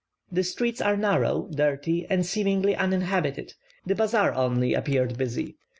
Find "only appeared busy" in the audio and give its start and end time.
4.33-5.57